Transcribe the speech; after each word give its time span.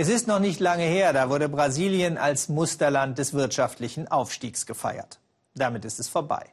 Es 0.00 0.08
ist 0.08 0.28
noch 0.28 0.38
nicht 0.38 0.60
lange 0.60 0.84
her, 0.84 1.12
da 1.12 1.28
wurde 1.28 1.48
Brasilien 1.48 2.18
als 2.18 2.48
Musterland 2.48 3.18
des 3.18 3.34
wirtschaftlichen 3.34 4.06
Aufstiegs 4.06 4.64
gefeiert. 4.64 5.18
Damit 5.56 5.84
ist 5.84 5.98
es 5.98 6.08
vorbei. 6.08 6.46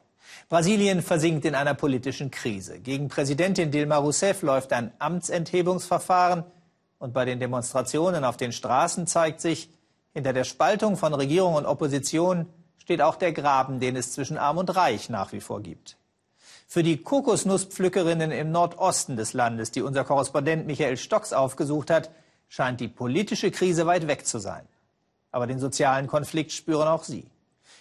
Brasilien 0.48 1.00
versinkt 1.00 1.44
in 1.44 1.54
einer 1.54 1.74
politischen 1.74 2.32
Krise. 2.32 2.80
Gegen 2.80 3.06
Präsidentin 3.06 3.70
Dilma 3.70 3.98
Rousseff 3.98 4.42
läuft 4.42 4.72
ein 4.72 4.92
Amtsenthebungsverfahren. 4.98 6.42
Und 6.98 7.14
bei 7.14 7.24
den 7.24 7.38
Demonstrationen 7.38 8.24
auf 8.24 8.36
den 8.36 8.50
Straßen 8.50 9.06
zeigt 9.06 9.40
sich, 9.40 9.70
hinter 10.12 10.32
der 10.32 10.42
Spaltung 10.42 10.96
von 10.96 11.14
Regierung 11.14 11.54
und 11.54 11.66
Opposition 11.66 12.46
steht 12.78 13.00
auch 13.00 13.14
der 13.14 13.30
Graben, 13.30 13.78
den 13.78 13.94
es 13.94 14.10
zwischen 14.10 14.38
Arm 14.38 14.58
und 14.58 14.74
Reich 14.74 15.08
nach 15.08 15.30
wie 15.30 15.40
vor 15.40 15.60
gibt. 15.62 15.98
Für 16.66 16.82
die 16.82 16.96
Kokosnusspflückerinnen 16.96 18.32
im 18.32 18.50
Nordosten 18.50 19.16
des 19.16 19.34
Landes, 19.34 19.70
die 19.70 19.82
unser 19.82 20.02
Korrespondent 20.02 20.66
Michael 20.66 20.96
Stocks 20.96 21.32
aufgesucht 21.32 21.90
hat, 21.90 22.10
scheint 22.48 22.80
die 22.80 22.88
politische 22.88 23.50
Krise 23.50 23.86
weit 23.86 24.06
weg 24.06 24.26
zu 24.26 24.38
sein. 24.38 24.66
Aber 25.30 25.46
den 25.46 25.58
sozialen 25.58 26.06
Konflikt 26.06 26.52
spüren 26.52 26.88
auch 26.88 27.04
sie. 27.04 27.28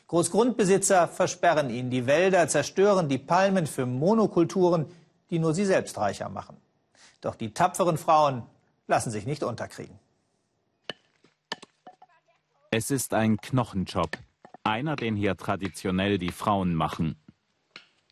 Großgrundbesitzer 0.08 1.08
versperren 1.08 1.70
ihnen 1.70 1.90
die 1.90 2.05
Wälder, 2.05 2.48
zerstören 2.48 3.10
die 3.10 3.18
Palmen 3.18 3.66
für 3.66 3.86
Monokulturen, 3.86 4.86
die 5.30 5.40
nur 5.40 5.54
sie 5.54 5.66
selbst 5.66 5.98
reicher 5.98 6.30
machen. 6.30 6.58
Doch 7.22 7.36
die 7.36 7.54
tapferen 7.54 7.98
Frauen 7.98 8.44
lassen 8.88 9.10
sich 9.10 9.26
nicht 9.26 9.44
unterkriegen. 9.44 9.98
Es 12.70 12.91
ist 12.91 13.13
ein 13.13 13.38
Knochenjob, 13.38 14.18
einer, 14.63 14.96
den 14.96 15.16
hier 15.16 15.38
traditionell 15.38 16.18
die 16.18 16.32
Frauen 16.32 16.76
machen. 16.76 17.16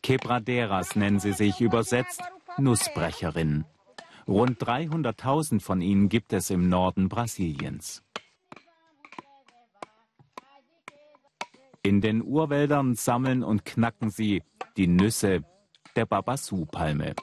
Quebraderas 0.01 0.95
nennen 0.95 1.20
sie 1.20 1.34
sich 1.34 1.62
übersetzt 1.62 2.21
Nussbrecherinnen. 2.57 3.65
Rund 4.27 4.63
300.000 4.63 5.59
von 5.59 5.82
ihnen 5.82 6.09
gibt 6.09 6.34
es 6.34 6.50
im 6.50 6.70
Norden 6.70 7.09
Brasiliens. 7.09 8.04
In 11.82 11.99
den 11.99 12.24
Urwäldern 12.24 12.96
sammeln 12.96 13.43
und 13.43 13.65
knacken 13.65 14.10
sie 14.10 14.43
die 14.77 14.88
Nüsse 14.88 15.43
der 15.98 16.05
Babasu-Palme. 16.05 17.13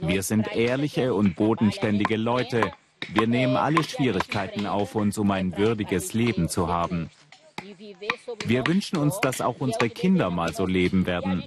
Wir 0.00 0.22
sind 0.22 0.56
ehrliche 0.56 1.12
und 1.12 1.36
bodenständige 1.36 2.16
Leute. 2.16 2.72
Wir 3.12 3.26
nehmen 3.26 3.56
alle 3.56 3.84
Schwierigkeiten 3.84 4.66
auf 4.66 4.94
uns, 4.94 5.18
um 5.18 5.30
ein 5.30 5.56
würdiges 5.58 6.14
Leben 6.14 6.48
zu 6.48 6.68
haben. 6.68 7.10
Wir 8.46 8.66
wünschen 8.66 8.98
uns, 8.98 9.20
dass 9.20 9.40
auch 9.40 9.56
unsere 9.58 9.88
Kinder 9.90 10.30
mal 10.30 10.54
so 10.54 10.66
leben 10.66 11.06
werden 11.06 11.44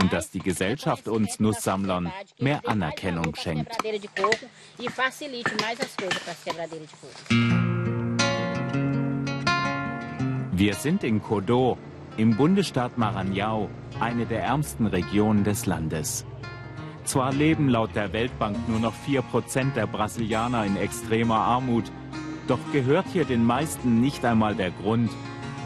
und 0.00 0.12
dass 0.12 0.30
die 0.30 0.40
Gesellschaft 0.40 1.08
uns 1.08 1.40
Nusssammlern 1.40 2.12
mehr 2.38 2.62
Anerkennung 2.66 3.34
schenkt. 3.34 3.72
Wir 10.52 10.74
sind 10.74 11.04
in 11.04 11.22
Kodo, 11.22 11.78
im 12.16 12.36
Bundesstaat 12.36 12.98
Maranhão, 12.98 13.68
eine 14.00 14.26
der 14.26 14.42
ärmsten 14.42 14.86
Regionen 14.86 15.44
des 15.44 15.66
Landes. 15.66 16.26
Zwar 17.04 17.32
leben 17.32 17.68
laut 17.68 17.96
der 17.96 18.12
Weltbank 18.12 18.56
nur 18.68 18.78
noch 18.78 18.94
4% 19.08 19.72
der 19.74 19.86
Brasilianer 19.86 20.64
in 20.64 20.76
extremer 20.76 21.38
Armut, 21.38 21.90
doch 22.46 22.60
gehört 22.72 23.06
hier 23.12 23.24
den 23.24 23.44
meisten 23.44 24.00
nicht 24.00 24.24
einmal 24.24 24.54
der 24.54 24.70
Grund, 24.70 25.10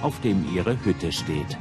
auf 0.03 0.21
dem 0.21 0.55
ihre 0.55 0.85
Hütte 0.85 1.13
steht. 1.13 1.59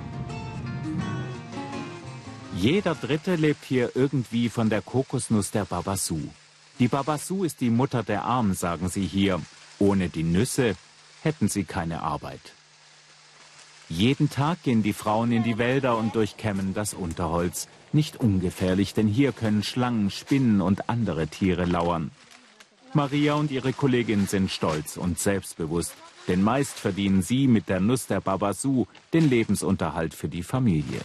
Jeder 2.56 2.96
Dritte 2.96 3.36
lebt 3.36 3.66
hier 3.66 3.92
irgendwie 3.96 4.50
von 4.50 4.70
der 4.70 4.82
Kokosnuss 4.82 5.52
der 5.52 5.66
Babasu. 5.66 6.20
Die 6.80 6.88
Babasu 6.88 7.44
ist 7.44 7.62
die 7.62 7.70
Mutter 7.70 8.04
der 8.04 8.24
Armen, 8.24 8.54
sagen 8.54 8.90
sie 8.90 9.06
hier. 9.06 9.42
Ohne 9.78 10.10
die 10.10 10.24
Nüsse 10.24 10.76
hätten 11.22 11.48
sie 11.48 11.64
keine 11.64 12.02
Arbeit. 12.02 12.54
Jeden 13.88 14.30
Tag 14.30 14.64
gehen 14.64 14.84
die 14.84 14.94
Frauen 14.94 15.32
in 15.32 15.44
die 15.44 15.58
Wälder 15.58 15.98
und 15.98 16.16
durchkämmen 16.16 16.74
das 16.74 16.94
Unterholz. 16.94 17.68
Nicht 17.94 18.18
ungefährlich, 18.18 18.94
denn 18.94 19.08
hier 19.08 19.32
können 19.32 19.64
Schlangen, 19.64 20.10
Spinnen 20.10 20.60
und 20.60 20.90
andere 20.90 21.28
Tiere 21.28 21.66
lauern. 21.66 22.12
Maria 22.96 23.34
und 23.34 23.52
ihre 23.52 23.74
Kollegin 23.74 24.28
sind 24.28 24.50
stolz 24.50 24.98
und 24.98 25.20
selbstbewusst, 25.20 25.94
denn 26.28 26.42
meist 26.42 26.80
verdienen 26.80 27.22
sie 27.22 27.48
mit 27.48 27.70
der 27.70 27.80
Nuss 27.80 28.08
der 28.08 28.22
Babasu 28.22 28.86
den 29.14 29.30
Lebensunterhalt 29.30 30.14
für 30.14 30.30
die 30.30 30.44
Familie. 30.44 31.02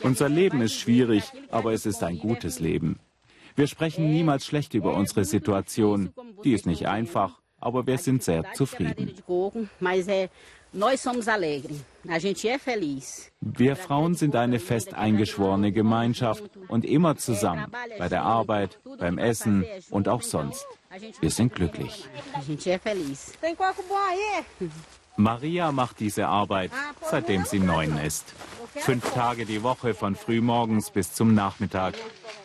Unser 0.00 0.28
Leben 0.28 0.62
ist 0.62 0.74
schwierig, 0.74 1.24
aber 1.50 1.72
es 1.72 1.86
ist 1.86 2.02
ein 2.02 2.18
gutes 2.18 2.60
Leben. 2.60 2.98
Wir 3.56 3.66
sprechen 3.66 4.10
niemals 4.10 4.46
schlecht 4.46 4.74
über 4.74 4.94
unsere 4.94 5.24
Situation. 5.24 6.12
Die 6.42 6.52
ist 6.52 6.66
nicht 6.66 6.88
einfach, 6.88 7.40
aber 7.60 7.86
wir 7.86 7.98
sind 7.98 8.22
sehr 8.22 8.52
zufrieden. 8.54 9.14
Wir 13.40 13.76
Frauen 13.76 14.14
sind 14.14 14.34
eine 14.34 14.58
fest 14.58 14.92
eingeschworene 14.92 15.70
Gemeinschaft 15.70 16.42
und 16.68 16.84
immer 16.84 17.16
zusammen, 17.16 17.66
bei 17.98 18.08
der 18.08 18.22
Arbeit, 18.22 18.80
beim 18.98 19.16
Essen 19.18 19.64
und 19.90 20.08
auch 20.08 20.22
sonst. 20.22 20.66
Wir 21.20 21.30
sind 21.30 21.54
glücklich. 21.54 22.08
Maria 25.16 25.70
macht 25.70 26.00
diese 26.00 26.26
Arbeit, 26.26 26.72
seitdem 27.02 27.44
sie 27.44 27.60
neun 27.60 27.96
ist. 27.98 28.34
Fünf 28.74 29.12
Tage 29.12 29.46
die 29.46 29.62
Woche 29.62 29.94
von 29.94 30.16
frühmorgens 30.16 30.90
bis 30.90 31.12
zum 31.12 31.34
Nachmittag. 31.34 31.94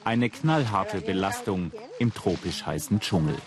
Eine 0.03 0.29
knallharte 0.29 1.01
Belastung 1.01 1.71
im 1.97 2.13
tropisch 2.13 2.63
heißen 2.65 2.99
Dschungel. 2.99 3.37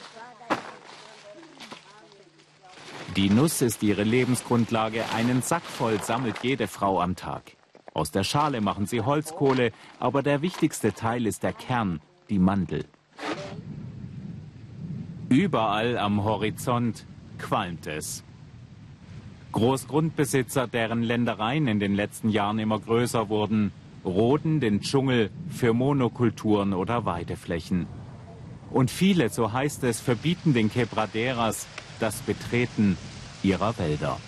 Die 3.16 3.28
Nuss 3.28 3.60
ist 3.60 3.82
ihre 3.82 4.04
Lebensgrundlage. 4.04 5.04
Einen 5.14 5.42
Sack 5.42 5.64
voll 5.64 6.02
sammelt 6.02 6.38
jede 6.42 6.66
Frau 6.66 6.98
am 6.98 7.14
Tag. 7.14 7.56
Aus 7.92 8.10
der 8.10 8.24
Schale 8.24 8.62
machen 8.62 8.86
sie 8.86 9.02
Holzkohle, 9.02 9.72
aber 10.00 10.22
der 10.22 10.40
wichtigste 10.40 10.94
Teil 10.94 11.26
ist 11.26 11.42
der 11.42 11.52
Kern, 11.52 12.00
die 12.30 12.38
Mandel. 12.38 12.86
Überall 15.28 15.98
am 15.98 16.24
Horizont 16.24 17.04
qualmt 17.38 17.86
es. 17.86 18.24
Großgrundbesitzer, 19.52 20.66
deren 20.66 21.02
Ländereien 21.02 21.68
in 21.68 21.80
den 21.80 21.94
letzten 21.94 22.30
Jahren 22.30 22.58
immer 22.58 22.78
größer 22.78 23.28
wurden, 23.28 23.72
roden 24.06 24.60
den 24.60 24.80
Dschungel 24.80 25.30
für 25.50 25.74
Monokulturen 25.74 26.72
oder 26.72 27.04
Weideflächen. 27.04 27.86
Und 28.70 28.90
viele, 28.90 29.28
so 29.28 29.52
heißt 29.52 29.84
es, 29.84 30.00
verbieten 30.00 30.54
den 30.54 30.72
Quebraderas 30.72 31.66
das 32.02 32.20
Betreten 32.22 32.98
ihrer 33.42 33.78
Wälder. 33.78 34.18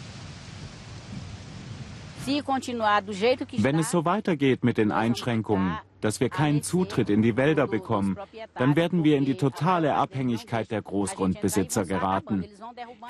Wenn 2.27 3.79
es 3.79 3.91
so 3.91 4.05
weitergeht 4.05 4.65
mit 4.65 4.79
den 4.79 4.93
Einschränkungen, 4.93 5.77
dass 6.01 6.21
wir 6.21 6.31
keinen 6.31 6.63
Zutritt 6.63 7.11
in 7.11 7.23
die 7.23 7.37
Wälder 7.37 7.67
bekommen, 7.67 8.17
dann 8.55 8.77
werden 8.77 9.05
wir 9.05 9.17
in 9.17 9.25
die 9.25 9.37
totale 9.37 9.95
Abhängigkeit 9.95 10.71
der 10.71 10.83
Großgrundbesitzer 10.83 11.84
geraten. 11.84 12.45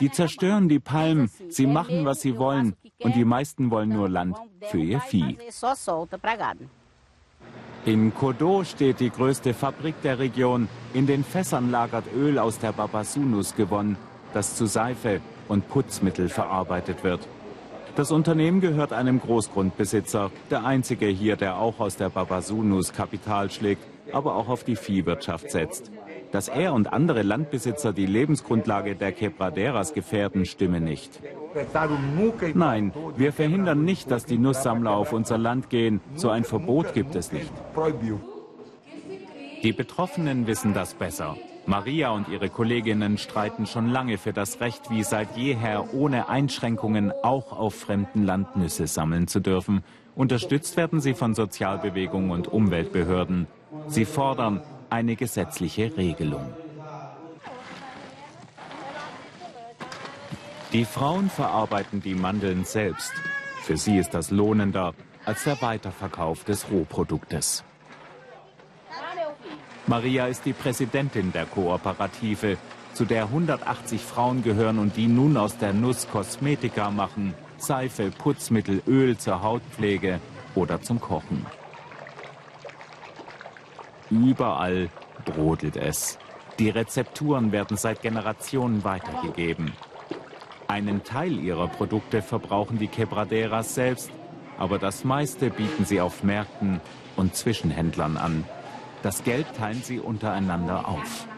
Die 0.00 0.10
zerstören 0.10 0.68
die 0.68 0.80
Palmen, 0.80 1.30
sie 1.48 1.66
machen, 1.66 2.04
was 2.04 2.22
sie 2.22 2.38
wollen, 2.38 2.74
und 3.00 3.14
die 3.14 3.24
meisten 3.24 3.70
wollen 3.70 3.90
nur 3.90 4.08
Land 4.08 4.36
für 4.70 4.78
ihr 4.78 5.00
Vieh. 5.00 5.36
In 7.84 8.14
Kodo 8.14 8.64
steht 8.64 9.00
die 9.00 9.10
größte 9.10 9.52
Fabrik 9.52 10.00
der 10.02 10.18
Region. 10.18 10.68
In 10.94 11.06
den 11.06 11.22
Fässern 11.22 11.70
lagert 11.70 12.06
Öl 12.16 12.38
aus 12.38 12.58
der 12.58 12.72
Babasunus 12.72 13.54
gewonnen, 13.54 13.98
das 14.34 14.56
zu 14.56 14.66
Seife 14.66 15.20
und 15.48 15.68
Putzmittel 15.68 16.28
verarbeitet 16.28 17.04
wird. 17.04 17.26
Das 17.96 18.10
Unternehmen 18.10 18.60
gehört 18.60 18.92
einem 18.92 19.20
Großgrundbesitzer, 19.20 20.32
der 20.50 20.64
einzige 20.64 21.06
hier, 21.06 21.36
der 21.36 21.58
auch 21.58 21.78
aus 21.78 21.96
der 21.96 22.10
Babasunus 22.10 22.92
Kapital 22.92 23.50
schlägt, 23.50 23.84
aber 24.12 24.34
auch 24.34 24.48
auf 24.48 24.64
die 24.64 24.74
Viehwirtschaft 24.74 25.50
setzt. 25.52 25.92
Dass 26.32 26.48
er 26.48 26.74
und 26.74 26.92
andere 26.92 27.22
Landbesitzer 27.22 27.92
die 27.92 28.06
Lebensgrundlage 28.06 28.96
der 28.96 29.12
Quebraderas 29.12 29.94
gefährden, 29.94 30.44
stimme 30.44 30.80
nicht. 30.80 31.20
Nein, 32.54 32.92
wir 33.16 33.32
verhindern 33.32 33.84
nicht, 33.84 34.10
dass 34.10 34.24
die 34.26 34.38
Nusssammler 34.38 34.90
auf 34.90 35.12
unser 35.12 35.38
Land 35.38 35.70
gehen. 35.70 36.00
So 36.16 36.30
ein 36.30 36.42
Verbot 36.42 36.94
gibt 36.94 37.14
es 37.14 37.30
nicht. 37.30 37.52
Die 39.62 39.72
Betroffenen 39.72 40.48
wissen 40.48 40.74
das 40.74 40.94
besser. 40.94 41.36
Maria 41.66 42.10
und 42.10 42.28
ihre 42.28 42.50
Kolleginnen 42.50 43.16
streiten 43.16 43.66
schon 43.66 43.88
lange 43.88 44.18
für 44.18 44.32
das 44.32 44.60
Recht, 44.60 44.90
wie 44.90 45.02
seit 45.02 45.36
jeher 45.36 45.94
ohne 45.94 46.28
Einschränkungen 46.28 47.12
auch 47.22 47.52
auf 47.52 47.74
fremden 47.74 48.24
Land 48.24 48.56
Nüsse 48.56 48.86
sammeln 48.86 49.28
zu 49.28 49.40
dürfen. 49.40 49.82
Unterstützt 50.14 50.76
werden 50.76 51.00
sie 51.00 51.14
von 51.14 51.34
Sozialbewegungen 51.34 52.30
und 52.30 52.48
Umweltbehörden. 52.48 53.46
Sie 53.88 54.04
fordern 54.04 54.62
eine 54.90 55.16
gesetzliche 55.16 55.96
Regelung. 55.96 56.52
Die 60.72 60.84
Frauen 60.84 61.30
verarbeiten 61.30 62.02
die 62.02 62.14
Mandeln 62.14 62.64
selbst. 62.64 63.12
Für 63.62 63.76
sie 63.76 63.96
ist 63.96 64.12
das 64.12 64.30
lohnender 64.30 64.92
als 65.24 65.44
der 65.44 65.62
Weiterverkauf 65.62 66.44
des 66.44 66.70
Rohproduktes. 66.70 67.64
Maria 69.86 70.26
ist 70.26 70.46
die 70.46 70.54
Präsidentin 70.54 71.32
der 71.32 71.44
Kooperative, 71.44 72.56
zu 72.94 73.04
der 73.04 73.24
180 73.24 74.00
Frauen 74.00 74.42
gehören 74.42 74.78
und 74.78 74.96
die 74.96 75.08
nun 75.08 75.36
aus 75.36 75.58
der 75.58 75.74
Nuss 75.74 76.08
Kosmetika 76.08 76.90
machen, 76.90 77.34
Seife, 77.58 78.10
Putzmittel, 78.10 78.82
Öl 78.86 79.18
zur 79.18 79.42
Hautpflege 79.42 80.20
oder 80.54 80.80
zum 80.80 81.00
Kochen. 81.00 81.44
Überall 84.10 84.88
brodelt 85.24 85.76
es. 85.76 86.18
Die 86.58 86.70
Rezepturen 86.70 87.52
werden 87.52 87.76
seit 87.76 88.00
Generationen 88.00 88.84
weitergegeben. 88.84 89.72
Einen 90.66 91.04
Teil 91.04 91.38
ihrer 91.38 91.68
Produkte 91.68 92.22
verbrauchen 92.22 92.78
die 92.78 92.88
Quebraderas 92.88 93.74
selbst, 93.74 94.10
aber 94.56 94.78
das 94.78 95.04
meiste 95.04 95.50
bieten 95.50 95.84
sie 95.84 96.00
auf 96.00 96.22
Märkten 96.22 96.80
und 97.16 97.34
Zwischenhändlern 97.34 98.16
an. 98.16 98.44
Das 99.04 99.22
Geld 99.22 99.46
teilen 99.54 99.82
sie 99.82 100.00
untereinander 100.00 100.88
auf. 100.88 101.28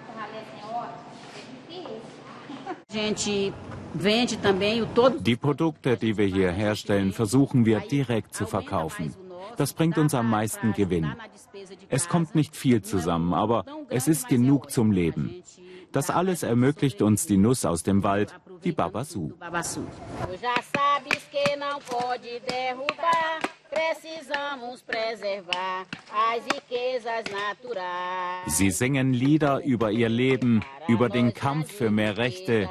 Die 5.21 5.37
Produkte, 5.37 5.97
die 5.97 6.17
wir 6.17 6.27
hier 6.27 6.53
herstellen, 6.53 7.13
versuchen 7.13 7.67
wir 7.67 7.81
direkt 7.81 8.35
zu 8.35 8.47
verkaufen. 8.47 9.17
Das 9.57 9.73
bringt 9.73 9.99
uns 9.99 10.15
am 10.15 10.31
meisten 10.31 10.75
Gewinn. 10.75 11.17
Es 11.89 12.09
kommt 12.09 12.37
nicht 12.37 12.55
viel 12.55 12.83
zusammen, 12.83 13.35
aber 13.35 13.65
es 13.89 14.07
ist 14.07 14.29
genug 14.29 14.71
zum 14.71 14.93
Leben. 14.93 15.43
Das 15.91 16.09
alles 16.09 16.45
ermöglicht 16.45 17.03
uns 17.03 17.27
die 17.27 17.37
Nuss 17.37 17.65
aus 17.65 17.83
dem 17.83 18.05
Wald, 18.05 18.33
die 18.63 18.71
Babasu. 18.71 19.33
Sie 28.47 28.71
singen 28.71 29.13
Lieder 29.13 29.63
über 29.65 29.91
ihr 29.91 30.09
Leben, 30.09 30.65
über 30.89 31.09
den 31.09 31.35
Kampf 31.35 31.73
für 31.73 31.91
mehr 31.91 32.17
Rechte, 32.17 32.69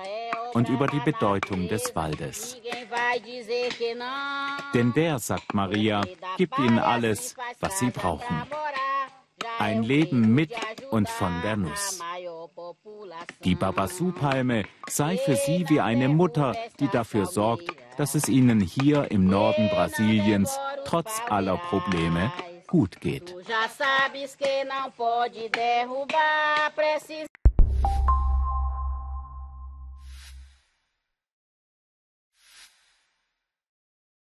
und 0.55 0.69
über 0.69 0.87
die 0.87 1.01
Bedeutung 1.01 1.67
des 1.67 1.93
Waldes. 1.95 2.57
Denn 4.73 4.93
der, 4.93 5.19
sagt 5.19 5.53
Maria, 5.53 6.01
gibt 6.37 6.57
ihnen 6.57 6.79
alles, 6.79 7.35
was 7.59 7.79
sie 7.79 7.91
brauchen. 7.91 8.43
Ein 9.59 9.83
Leben 9.83 10.33
mit 10.33 10.53
und 10.91 11.09
von 11.09 11.41
der 11.41 11.57
Nuss. 11.57 11.99
Die 13.43 13.55
Babasu-Palme 13.55 14.63
sei 14.87 15.17
für 15.17 15.35
sie 15.35 15.65
wie 15.69 15.81
eine 15.81 16.07
Mutter, 16.07 16.55
die 16.79 16.87
dafür 16.87 17.25
sorgt, 17.25 17.69
dass 17.97 18.15
es 18.15 18.29
ihnen 18.29 18.61
hier 18.61 19.11
im 19.11 19.27
Norden 19.27 19.69
Brasiliens 19.69 20.57
trotz 20.85 21.21
aller 21.29 21.57
Probleme 21.57 22.31
gut 22.67 22.99
geht. 23.01 23.35